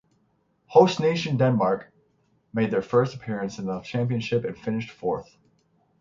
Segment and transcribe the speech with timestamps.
[0.65, 1.93] Host nation Denmark
[2.53, 5.37] made their first appearance in the championship and finished fourth.